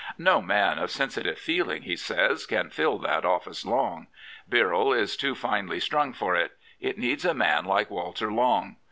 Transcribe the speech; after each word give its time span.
''No 0.19 0.43
man 0.43 0.79
of 0.79 0.89
sensitive 0.89 1.37
feeling," 1.37 1.83
he 1.83 1.95
says," 1.95 2.47
can 2.47 2.71
fill 2.71 2.97
that 2.97 3.21
ofl&ce 3.21 3.63
long. 3.67 4.07
Birrell 4.49 4.93
is 4.97 5.15
too 5.15 5.35
finely 5.35 5.79
strung 5.79 6.11
for 6.11 6.35
it. 6.35 6.53
It 6.79 6.97
needs 6.97 7.23
a 7.23 7.35
man 7.35 7.65
like 7.65 7.91
Walter 7.91 8.31
Long. 8.31 8.77